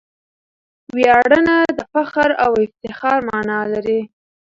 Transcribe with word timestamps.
ویاړنه 0.95 1.57
دفخر 1.79 2.29
او 2.45 2.51
افتخار 2.65 3.19
مانا 3.29 3.59
لري. 3.73 4.01